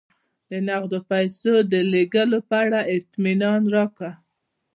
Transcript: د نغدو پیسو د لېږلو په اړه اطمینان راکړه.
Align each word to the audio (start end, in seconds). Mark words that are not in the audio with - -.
د 0.49 0.51
نغدو 0.67 0.99
پیسو 1.11 1.53
د 1.71 1.73
لېږلو 1.91 2.39
په 2.49 2.55
اړه 2.63 2.79
اطمینان 2.97 3.61
راکړه. 3.75 4.11